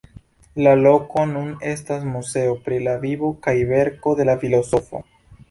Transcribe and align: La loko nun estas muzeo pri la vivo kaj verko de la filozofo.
La 0.67 0.71
loko 0.77 1.25
nun 1.33 1.51
estas 1.73 2.07
muzeo 2.15 2.57
pri 2.69 2.81
la 2.89 2.97
vivo 3.05 3.31
kaj 3.45 3.55
verko 3.75 4.17
de 4.23 4.27
la 4.33 4.37
filozofo. 4.47 5.05